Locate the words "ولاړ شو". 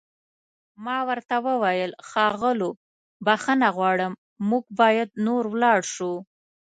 5.53-6.13